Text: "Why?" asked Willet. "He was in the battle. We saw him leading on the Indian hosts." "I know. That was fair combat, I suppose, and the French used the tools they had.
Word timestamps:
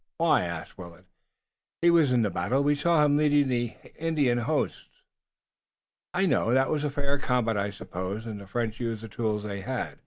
"Why?" 0.17 0.45
asked 0.45 0.79
Willet. 0.79 1.05
"He 1.79 1.91
was 1.91 2.11
in 2.11 2.23
the 2.23 2.31
battle. 2.31 2.63
We 2.63 2.73
saw 2.73 3.05
him 3.05 3.17
leading 3.17 3.43
on 3.43 3.49
the 3.49 3.75
Indian 3.99 4.39
hosts." 4.39 4.89
"I 6.11 6.25
know. 6.25 6.55
That 6.55 6.71
was 6.71 6.83
fair 6.91 7.19
combat, 7.19 7.55
I 7.55 7.69
suppose, 7.69 8.25
and 8.25 8.41
the 8.41 8.47
French 8.47 8.79
used 8.79 9.03
the 9.03 9.07
tools 9.07 9.43
they 9.43 9.61
had. 9.61 9.99